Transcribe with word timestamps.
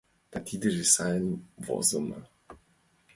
—Да, 0.31 0.37
тидыже 0.47 0.85
сайын 0.93 1.27
возымо. 1.65 2.19